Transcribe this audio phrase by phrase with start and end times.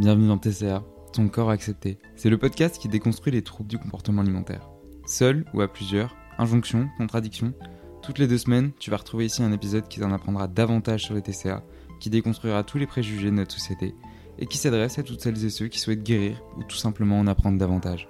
[0.00, 1.98] bienvenue dans TCA, ton corps accepté.
[2.16, 4.70] C'est le podcast qui déconstruit les troubles du comportement alimentaire.
[5.04, 7.52] Seul ou à plusieurs, injonctions, contradictions,
[8.00, 11.12] toutes les deux semaines, tu vas retrouver ici un épisode qui t'en apprendra davantage sur
[11.12, 11.62] les TCA,
[12.00, 13.94] qui déconstruira tous les préjugés de notre société,
[14.38, 17.26] et qui s'adresse à toutes celles et ceux qui souhaitent guérir ou tout simplement en
[17.26, 18.08] apprendre davantage.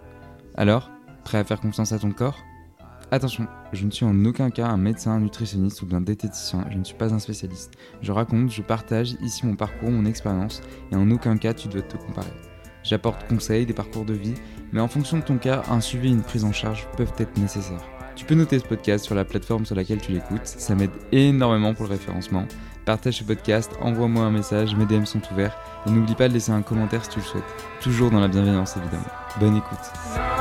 [0.54, 0.92] Alors,
[1.24, 2.38] prêt à faire confiance à ton corps?
[3.12, 6.78] Attention, je ne suis en aucun cas un médecin, un nutritionniste ou bien diététicien, je
[6.78, 7.72] ne suis pas un spécialiste.
[8.02, 11.82] Je raconte, je partage ici mon parcours, mon expérience, et en aucun cas tu dois
[11.82, 12.30] te comparer.
[12.84, 14.34] J'apporte conseils, des parcours de vie,
[14.72, 17.36] mais en fonction de ton cas, un suivi et une prise en charge peuvent être
[17.36, 17.82] nécessaires.
[18.14, 21.74] Tu peux noter ce podcast sur la plateforme sur laquelle tu l'écoutes, ça m'aide énormément
[21.74, 22.46] pour le référencement.
[22.84, 26.52] Partage ce podcast, envoie-moi un message, mes DM sont ouverts, et n'oublie pas de laisser
[26.52, 27.54] un commentaire si tu le souhaites.
[27.80, 29.02] Toujours dans la bienveillance évidemment.
[29.40, 30.39] Bonne écoute.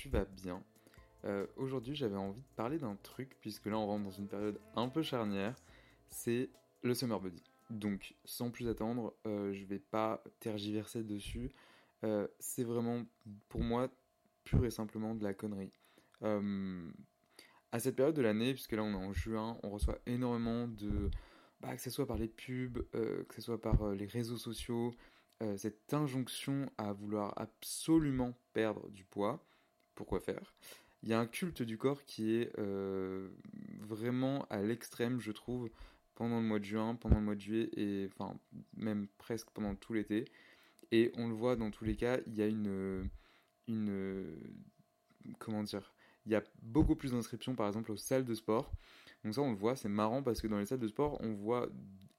[0.00, 0.62] Tu vas bien.
[1.26, 4.58] Euh, Aujourd'hui, j'avais envie de parler d'un truc, puisque là, on rentre dans une période
[4.74, 5.54] un peu charnière,
[6.08, 6.48] c'est
[6.82, 7.42] le summer body.
[7.68, 11.50] Donc, sans plus attendre, euh, je vais pas tergiverser dessus.
[12.02, 13.04] Euh, c'est vraiment,
[13.50, 13.90] pour moi,
[14.44, 15.72] pur et simplement de la connerie.
[17.72, 21.10] À cette période de l'année, puisque là, on est en juin, on reçoit énormément de...
[21.60, 24.92] Bah, que ce soit par les pubs, que ce soit par les réseaux sociaux,
[25.56, 29.44] cette injonction à vouloir absolument perdre du poids.
[30.00, 30.54] Pourquoi faire
[31.02, 33.28] Il y a un culte du corps qui est euh,
[33.80, 35.68] vraiment à l'extrême, je trouve,
[36.14, 38.34] pendant le mois de juin, pendant le mois de juillet, et enfin
[38.74, 40.24] même presque pendant tout l'été.
[40.90, 43.10] Et on le voit dans tous les cas, il y a une,
[43.68, 44.38] une
[45.38, 45.92] comment dire,
[46.24, 48.72] il y a beaucoup plus d'inscriptions par exemple aux salles de sport.
[49.22, 51.34] Donc ça on le voit, c'est marrant parce que dans les salles de sport, on
[51.34, 51.68] voit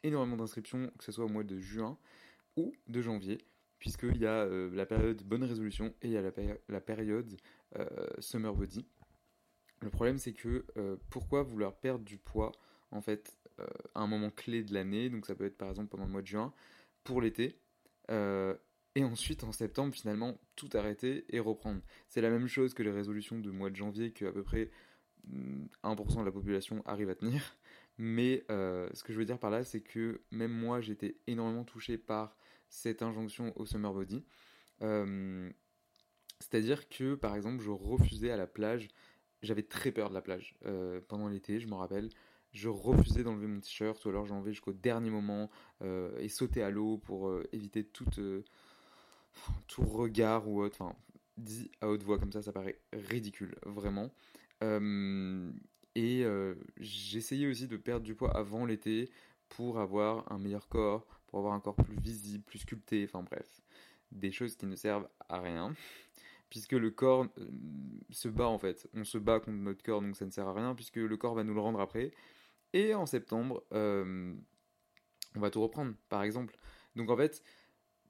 [0.03, 1.98] énormément d'inscriptions, que ce soit au mois de juin,
[2.58, 3.40] ou de janvier,
[3.81, 6.31] puisqu'il y a euh, la période bonne résolution et il y a la,
[6.69, 7.36] la période
[7.78, 7.88] euh,
[8.19, 8.86] summer body.
[9.81, 12.52] Le problème, c'est que euh, pourquoi vouloir perdre du poids
[12.92, 13.36] en fait
[13.94, 16.24] à un moment clé de l'année, donc ça peut être par exemple pendant le mois
[16.24, 16.52] de juin,
[17.03, 17.59] pour l'été,
[18.09, 21.80] et ensuite en septembre finalement tout arrêter et reprendre.
[22.08, 24.72] C'est la même chose que les résolutions de mois de janvier que à peu près
[25.84, 27.56] 1% de la population arrive à tenir.
[28.03, 31.63] Mais euh, ce que je veux dire par là, c'est que même moi, j'étais énormément
[31.63, 32.35] touché par
[32.67, 34.25] cette injonction au summer body.
[34.81, 35.47] Euh,
[36.39, 38.88] C'est-à-dire que, par exemple, je refusais à la plage,
[39.44, 42.09] j'avais très peur de la plage euh, pendant l'été, je me rappelle.
[42.53, 45.51] Je refusais d'enlever mon t-shirt, ou alors j'enlevais jusqu'au dernier moment
[46.18, 48.09] et sauter à l'eau pour éviter tout
[49.78, 50.81] regard ou autre.
[50.81, 50.95] Enfin,
[51.38, 54.12] dit à haute voix comme ça, ça paraît ridicule, vraiment.
[57.21, 59.12] J'essayais aussi de perdre du poids avant l'été
[59.47, 63.62] pour avoir un meilleur corps, pour avoir un corps plus visible, plus sculpté, enfin bref,
[64.12, 65.75] des choses qui ne servent à rien,
[66.50, 67.47] puisque le corps euh,
[68.09, 70.53] se bat en fait, on se bat contre notre corps, donc ça ne sert à
[70.56, 72.12] rien, puisque le corps va nous le rendre après.
[72.73, 74.33] Et en septembre, euh,
[75.35, 76.57] on va tout reprendre, par exemple.
[76.95, 77.44] Donc en fait,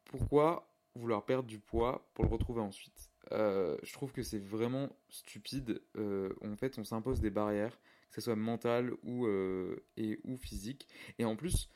[0.05, 3.11] pourquoi vouloir perdre du poids pour le retrouver ensuite?
[3.33, 5.81] Euh, je trouve que c'est vraiment stupide.
[5.97, 7.77] En fait, on s'impose des barrières,
[8.11, 10.87] que ce soit mentales ou, euh, et, ou physiques.
[11.17, 11.69] Et en plus,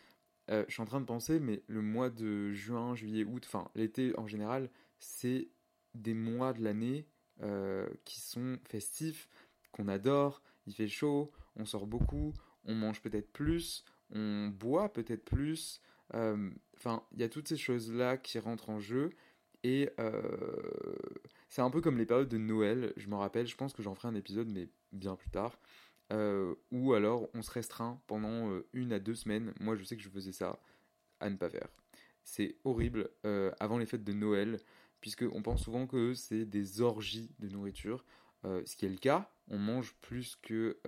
[0.52, 3.70] euh, je suis en train de penser, mais le mois de juin, juillet, août, enfin
[3.76, 5.50] l'été en général, c'est
[5.94, 7.08] des mois de l'année
[7.42, 9.30] euh, qui sont festifs,
[9.72, 12.34] qu'on adore, il fait chaud, on sort beaucoup,
[12.66, 15.82] on mange peut-être plus, on boit peut-être plus.
[16.12, 19.10] Enfin, il y a toutes ces choses-là qui rentrent en jeu.
[19.64, 19.90] Et
[21.50, 23.96] c'est un peu comme les périodes de Noël, je me rappelle, je pense que j'en
[23.96, 25.58] ferai un épisode, mais bien plus tard.
[26.14, 29.54] Euh, ou alors on se restreint pendant une à deux semaines.
[29.60, 30.60] Moi, je sais que je faisais ça
[31.20, 31.68] à ne pas faire.
[32.24, 33.10] C'est horrible
[33.60, 34.60] avant les fêtes de Noël,
[35.00, 38.04] puisqu'on pense souvent que c'est des orgies de nourriture.
[38.44, 40.80] ce qui est le cas, on mange plus que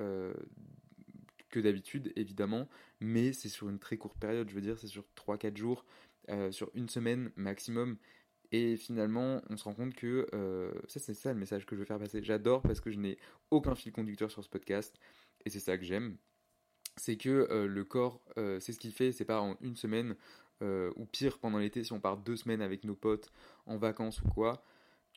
[1.49, 2.67] que d'habitude, évidemment,
[2.99, 5.85] mais c'est sur une très courte période, je veux dire, c'est sur 3-4 jours,
[6.29, 7.97] euh, sur une semaine maximum.
[8.51, 11.81] Et finalement, on se rend compte que euh, ça, c'est ça le message que je
[11.81, 12.23] veux faire passer.
[12.23, 13.17] J'adore parce que je n'ai
[13.51, 14.97] aucun fil conducteur sur ce podcast,
[15.45, 16.17] et c'est ça que j'aime.
[16.95, 20.15] C'est que euh, le corps, c'est ce qu'il fait, c'est pas en une semaine,
[20.61, 23.31] ou pire pendant l'été, si on part deux semaines avec nos potes
[23.65, 24.63] en vacances ou quoi,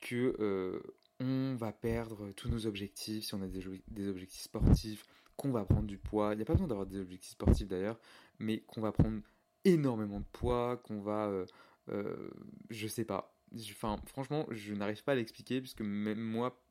[0.02, 0.82] que
[1.20, 5.06] on va perdre tous nos objectifs, si on a des objectifs sportifs,
[5.40, 6.34] qu'on va prendre du poids.
[6.34, 7.98] Il n'y a pas besoin d'avoir des objectifs sportifs d'ailleurs,
[8.38, 9.22] mais qu'on va prendre
[9.64, 11.46] énormément de poids, qu'on va, euh, euh,
[11.88, 13.34] je sais pas.
[13.54, 16.62] Enfin, franchement, je n'arrive pas à l'expliquer puisque même moi,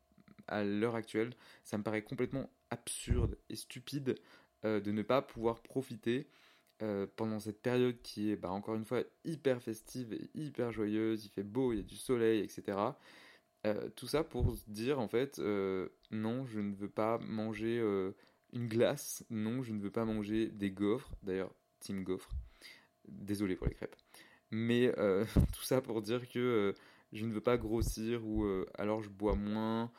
[0.47, 1.33] à l'heure actuelle,
[1.63, 4.15] ça me paraît complètement absurde et stupide
[4.65, 6.27] euh, de ne pas pouvoir profiter
[7.17, 11.25] pendant cette période qui est, bah, encore une fois, hyper festive et hyper joyeuse.
[11.25, 12.77] Il fait beau, il y a du soleil, etc.
[13.97, 15.39] tout ça pour dire en fait,
[16.11, 17.81] non, je ne veux pas manger
[18.53, 21.11] une glace, non, je ne veux pas manger des gaufres.
[21.21, 22.29] D'ailleurs, team gaufre.
[23.09, 23.95] Désolé pour les crêpes.
[24.51, 26.73] Mais euh, tout ça pour dire que euh,
[27.13, 29.91] je ne veux pas grossir ou euh, alors je bois moins,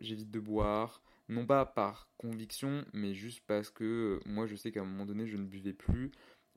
[0.00, 1.02] j'évite de boire.
[1.30, 5.26] Non pas par conviction, mais juste parce que moi je sais qu'à un moment donné
[5.26, 6.10] je ne buvais plus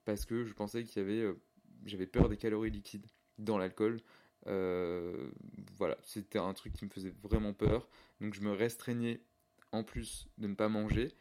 [0.05, 1.35] parce que je pensais qu'il y avait,
[1.85, 3.05] j'avais peur des calories liquides
[3.37, 3.99] dans l'alcool.
[4.45, 7.89] voilà, c'était un truc qui me faisait vraiment peur.
[8.21, 9.19] Donc je me restreignais
[9.73, 11.11] en plus de ne pas manger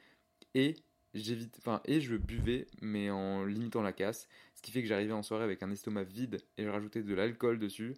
[0.54, 0.76] et
[1.14, 4.28] j'évite enfin et je buvais mais en limitant la casse
[4.60, 7.14] ce qui fait que j'arrivais en soirée avec un estomac vide et je rajoutais de
[7.14, 7.96] l'alcool dessus.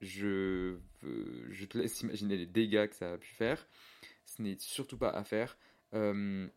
[0.00, 3.68] Je je te laisse imaginer les dégâts que ça a pu faire.
[4.24, 5.58] Ce n'est surtout pas à faire.
[5.92, 6.48] Euh,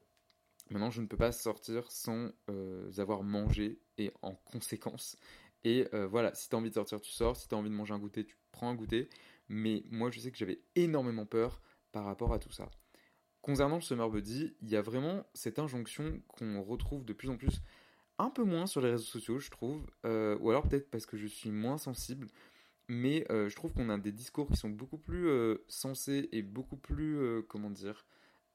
[0.69, 5.17] maintenant je ne peux pas sortir sans euh, avoir mangé et en conséquence.
[5.65, 7.35] Et euh, voilà si tu as envie de sortir tu sors.
[7.35, 9.09] Si tu as envie de manger un goûter tu prends un goûter.
[9.49, 11.61] Mais moi je sais que j'avais énormément peur
[11.91, 12.69] par rapport à tout ça
[13.43, 17.35] Concernant le Summer Buddy, il y a vraiment cette injonction qu'on retrouve de plus en
[17.35, 17.61] plus,
[18.17, 21.17] un peu moins sur les réseaux sociaux, je trouve, euh, ou alors peut-être parce que
[21.17, 22.27] je suis moins sensible,
[22.87, 26.41] mais euh, je trouve qu'on a des discours qui sont beaucoup plus euh, sensés et
[26.41, 28.05] beaucoup plus, comment dire,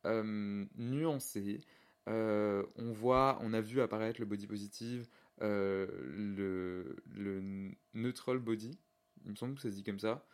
[0.06, 1.60] nuancés.
[2.06, 5.06] on voit, on a vu apparaître le body positive,
[5.38, 8.78] le, le neutral body,
[9.26, 10.26] il me semble que ça se dit comme ça.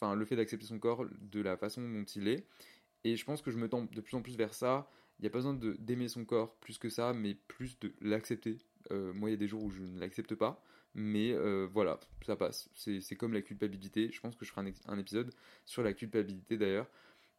[0.00, 2.46] Enfin, le fait d'accepter son corps de la façon dont il est.
[3.04, 4.90] Et je pense que je me tends de plus en plus vers ça.
[5.18, 8.58] Il n'y a pas besoin d'aimer son corps plus que ça, mais plus de l'accepter.
[8.90, 10.64] Euh, moi, il y a des jours où je ne l'accepte pas,
[10.94, 12.70] mais euh, voilà, ça passe.
[12.74, 14.10] C'est comme la culpabilité.
[14.10, 15.34] Je pense que je ferai un, épisode
[15.66, 16.88] sur la culpabilité d'ailleurs.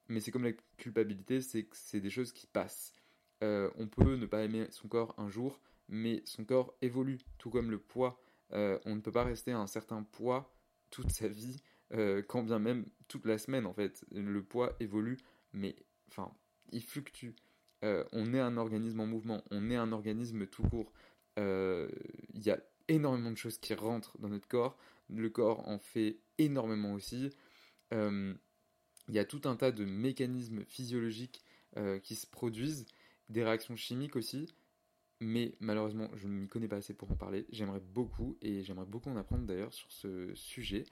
[0.07, 2.93] Mais c'est comme la culpabilité, c'est que c'est des choses qui passent.
[3.43, 7.49] Euh, on peut ne pas aimer son corps un jour, mais son corps évolue, tout
[7.49, 8.21] comme le poids.
[8.51, 10.53] on ne peut pas rester à un certain poids
[10.91, 11.57] toute sa vie,
[12.27, 14.05] quand bien même toute la semaine en fait.
[14.11, 15.17] Le poids évolue
[15.53, 15.75] mais
[16.09, 16.31] enfin,
[16.71, 17.31] il fluctue.
[17.83, 20.91] Euh, on est un organisme en mouvement, on est un organisme tout court.
[21.39, 21.89] Euh,
[22.33, 24.77] il y a énormément de choses qui rentrent dans notre corps.
[25.09, 27.31] Le corps en fait énormément aussi.
[27.93, 28.33] Euh,
[29.07, 31.43] il y a tout un tas de mécanismes physiologiques
[32.03, 32.85] qui se produisent,
[33.29, 34.53] des réactions chimiques aussi.
[35.21, 37.45] Mais malheureusement, je ne m'y connais pas assez pour en parler.
[37.49, 40.83] J'aimerais beaucoup, et j'aimerais beaucoup en apprendre d'ailleurs sur ce sujet.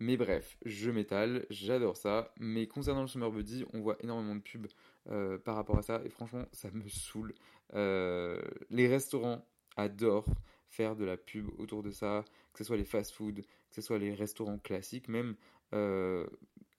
[0.00, 2.32] Mais bref, je m'étale, j'adore ça.
[2.38, 4.66] Mais concernant le Summer Buddy, on voit énormément de pubs
[5.10, 6.00] euh, par rapport à ça.
[6.06, 7.34] Et franchement, ça me saoule.
[7.74, 8.40] Euh,
[8.70, 10.26] les restaurants adorent
[10.68, 13.98] faire de la pub autour de ça, que ce soit les fast-food, que ce soit
[13.98, 15.36] les restaurants classiques même,
[15.74, 16.26] euh,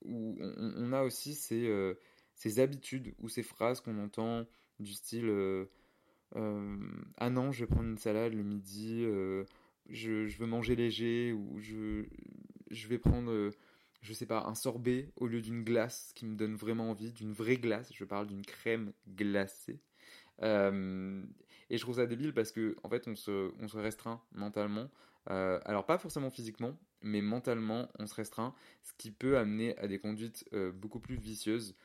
[0.04, 4.48] où on, a aussi ces, habitudes ou ces phrases qu'on entend
[4.80, 5.68] du style
[6.34, 9.06] Ah non, je vais prendre une salade le midi,
[9.90, 12.06] je, veux manger léger, ou je,
[12.72, 13.52] je vais prendre, euh,
[14.02, 17.34] je sais pas, un sorbet au lieu d'une glace qui me donne vraiment envie, d'une
[17.34, 17.92] vraie glace.
[17.94, 19.80] Je parle d'une crème glacée.
[20.42, 21.24] Euh,
[21.70, 24.90] et je trouve ça débile parce que en fait on se, on se restreint mentalement.
[25.30, 29.88] Euh, alors pas forcément physiquement, mais mentalement on se restreint, ce qui peut amener à
[29.88, 31.76] des conduites beaucoup plus vicieuses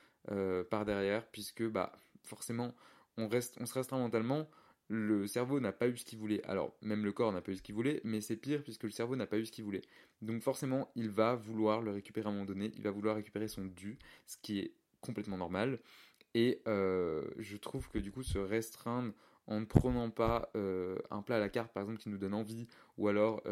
[0.71, 2.75] par derrière, puisque bah forcément
[3.17, 4.49] on reste, on se restreint mentalement
[4.89, 6.43] le cerveau n'a pas eu ce qu'il voulait.
[6.45, 8.91] Alors, même le corps n'a pas eu ce qu'il voulait, mais c'est pire puisque le
[8.91, 9.83] cerveau n'a pas eu ce qu'il voulait.
[10.23, 13.49] Donc forcément, il va vouloir le récupérer à un moment donné, il va vouloir récupérer
[13.49, 15.81] son dû, ce qui est complètement normal.
[16.35, 19.13] Et je trouve que du coup, se restreindre
[19.47, 20.51] en ne prenant pas
[21.11, 22.67] un plat à la carte, par exemple, qui nous donne envie,
[22.99, 23.43] ou alors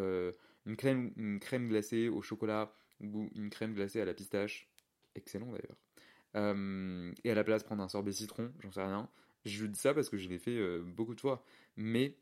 [0.67, 4.69] une, crème, une crème glacée au chocolat, ou une crème glacée à la pistache,
[5.15, 7.15] excellent d'ailleurs.
[7.25, 9.09] et à la place, prendre un sorbet citron, j'en sais rien.
[9.45, 11.45] Je dis ça parce que je l'ai fait beaucoup de fois.
[11.77, 12.17] Mais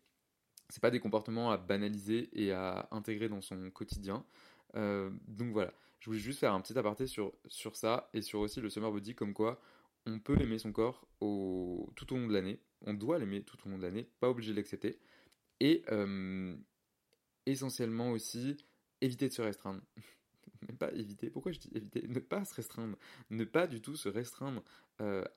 [0.69, 4.25] c'est pas des comportements à banaliser et à intégrer dans son quotidien.
[4.75, 8.61] donc voilà, je voulais juste faire un petit aparté sur, sur ça et sur aussi
[8.61, 9.61] le summer body, comme quoi
[10.07, 12.59] on peut aimer son corps tout au long de l'année.
[12.85, 14.99] On doit l'aimer tout au long de l'année, pas obligé de l'accepter.
[15.61, 15.85] Et
[17.47, 18.57] essentiellement aussi,
[19.01, 19.81] éviter de se restreindre.
[20.91, 22.07] Éviter, pourquoi je dis éviter?
[22.09, 22.97] Ne pas se restreindre.
[23.31, 24.63] Ne pas du tout se restreindre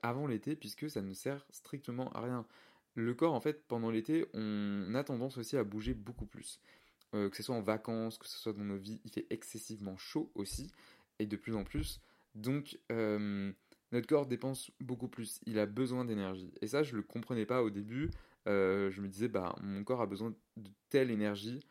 [0.02, 2.46] avant l'été, puisque ça ne sert strictement à rien.
[2.94, 6.60] Le corps, en fait, pendant l'été, on a tendance aussi à bouger beaucoup plus.
[7.14, 9.96] Euh, que ce soit en vacances, que ce soit dans nos vies, il fait excessivement
[9.96, 10.70] chaud aussi,
[11.18, 12.00] et de plus en plus.
[12.34, 13.52] Donc, euh,
[13.92, 16.52] notre corps dépense beaucoup plus, il a besoin d'énergie.
[16.60, 18.10] Et ça, je le comprenais pas au début.
[18.48, 21.66] Euh, je me disais, bah, mon corps a besoin de telle énergie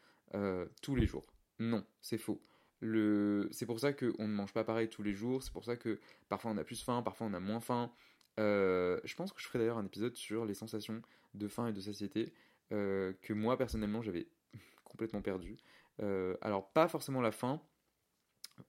[0.82, 1.26] tous les jours.
[1.60, 2.42] Non, c'est faux.
[2.82, 6.00] C'est pour ça qu'on ne mange pas pareil tous les jours, c'est pour ça que
[6.30, 7.92] parfois on a plus faim, parfois on a moins faim.
[8.38, 11.02] je pense que je ferai d'ailleurs un épisode sur les sensations
[11.34, 12.34] de faim et de satiété
[12.70, 14.28] que moi personnellement j'avais
[14.84, 15.58] complètement perdu.
[16.02, 17.32] Euh, alors, pas forcément la.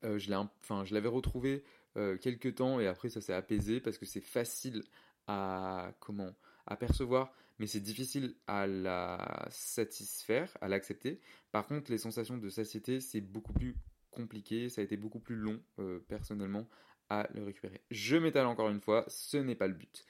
[0.05, 1.65] Euh, je l'avais retrouvé
[1.97, 4.83] euh, quelques temps et après ça s'est apaisé parce que c'est facile
[5.27, 6.35] à comment
[6.67, 11.21] à percevoir, mais c'est difficile à la satisfaire, à l'accepter.
[11.53, 13.77] Par contre, les sensations de satiété, c'est beaucoup plus
[14.17, 15.61] compliqué, ça a été beaucoup plus long
[16.09, 16.69] personnellement
[17.09, 17.81] à le récupérer.
[17.91, 20.05] Je m'étale encore une fois, ce n'est pas le but.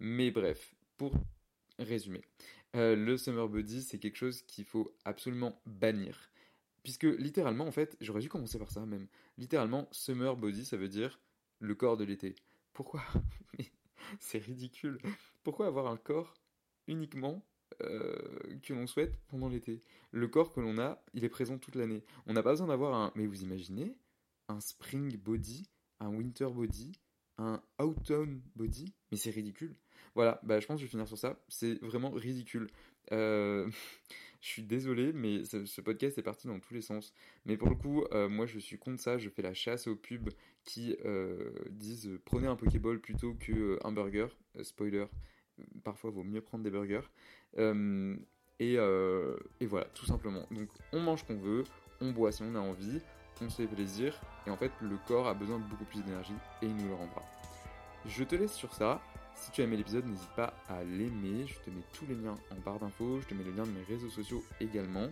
[0.00, 1.12] Mais bref, pour
[1.78, 2.22] résumer,
[2.76, 6.30] euh, le summer body, c'est quelque chose qu'il faut absolument bannir.
[6.82, 9.06] Puisque littéralement, en fait, j'aurais dû commencer par ça même.
[9.36, 11.20] Littéralement, summer body, ça veut dire
[11.58, 12.34] le corps de l'été.
[12.72, 13.02] Pourquoi
[14.18, 14.98] c'est ridicule.
[15.42, 16.34] Pourquoi avoir un corps
[16.86, 17.44] uniquement
[17.82, 18.16] euh,
[18.62, 22.04] que l'on souhaite pendant l'été Le corps que l'on a, il est présent toute l'année.
[22.26, 23.12] On n'a pas besoin d'avoir un...
[23.14, 23.96] Mais vous imaginez
[24.48, 25.68] Un spring body,
[26.00, 26.92] un winter body,
[27.38, 29.76] un autumn body Mais c'est ridicule.
[30.14, 31.42] Voilà, bah, je pense que je vais finir sur ça.
[31.48, 32.68] C'est vraiment ridicule.
[33.12, 33.70] Euh,
[34.40, 37.14] je suis désolé, mais ce, podcast est parti dans tous les sens.
[37.46, 39.16] Mais pour le coup, euh, moi je suis contre ça.
[39.18, 40.30] Je fais la chasse aux pubs
[40.64, 40.96] qui
[41.70, 44.28] disent prenez un Pokéball plutôt qu'un burger.
[44.62, 45.06] spoiler,
[45.84, 47.08] parfois vaut mieux prendre des burgers.
[47.56, 50.46] Et, et, voilà, tout simplement.
[50.50, 51.64] Donc on mange qu'on veut,
[52.00, 53.00] on boit si on a envie,
[53.42, 54.20] on se fait plaisir.
[54.46, 56.94] Et en fait, le corps a besoin de beaucoup plus d'énergie et il nous le
[56.94, 57.22] rendra.
[58.06, 59.00] Je te laisse sur ça.
[59.34, 61.46] Si tu as aimé l'épisode, n'hésite pas à l'aimer.
[61.46, 63.20] Je te mets tous les liens en barre d'infos.
[63.20, 65.08] Je te mets le lien de mes réseaux sociaux également.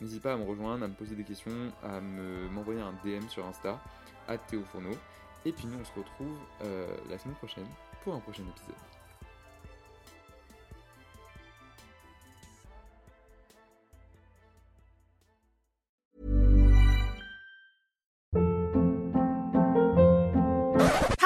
[0.00, 3.44] N'hésite pas à me rejoindre, à me poser des questions, à m'envoyer un DM sur
[3.46, 3.82] Insta,
[4.28, 4.96] à Théo Fourneau.
[5.44, 7.66] Et puis nous, on se retrouve euh, la semaine prochaine
[8.04, 9.01] pour un prochain épisode.